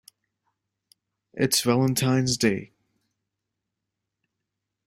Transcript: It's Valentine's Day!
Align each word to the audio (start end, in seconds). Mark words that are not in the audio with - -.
It's 1.35 1.61
Valentine's 1.61 2.35
Day! 2.35 2.71